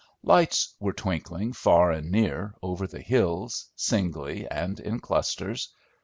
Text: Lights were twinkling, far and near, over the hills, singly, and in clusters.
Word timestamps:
Lights 0.23 0.73
were 0.79 0.93
twinkling, 0.93 1.53
far 1.53 1.91
and 1.91 2.09
near, 2.11 2.55
over 2.63 2.87
the 2.87 3.01
hills, 3.03 3.67
singly, 3.75 4.47
and 4.49 4.79
in 4.79 4.99
clusters. 4.99 5.75